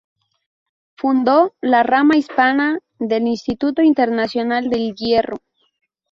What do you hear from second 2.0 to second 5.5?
hispana del Instituto Internacional del Hierro.